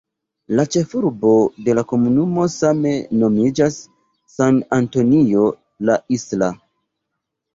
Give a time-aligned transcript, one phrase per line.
[0.59, 1.31] La ĉefurbo
[1.65, 3.77] de la komunumo same nomiĝas
[4.37, 5.45] "San Antonio
[5.91, 6.49] la Isla".